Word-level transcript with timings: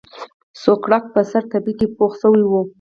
سوکړک 0.61 1.03
په 1.13 1.21
سره 1.31 1.49
تبۍ 1.51 1.73
کې 1.79 1.87
پوخ 1.95 2.11
شوی 2.21 2.43
و. 2.47 2.51